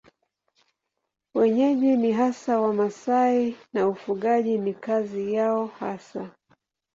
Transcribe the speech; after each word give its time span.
Wenyeji 1.35 1.97
ni 1.97 2.11
hasa 2.11 2.61
Wamasai 2.61 3.55
na 3.73 3.87
ufugaji 3.87 4.57
ni 4.57 4.73
kazi 4.73 5.33
yao 5.33 5.67
hasa. 5.67 6.29